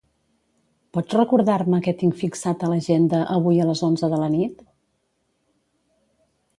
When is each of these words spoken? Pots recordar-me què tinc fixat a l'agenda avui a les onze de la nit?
Pots 0.97 1.17
recordar-me 1.17 1.81
què 1.89 1.93
tinc 2.01 2.17
fixat 2.23 2.67
a 2.67 2.71
l'agenda 2.73 3.23
avui 3.37 3.63
a 3.67 3.71
les 3.71 3.87
onze 3.91 4.13
de 4.17 4.23
la 4.27 4.33
nit? 4.39 4.69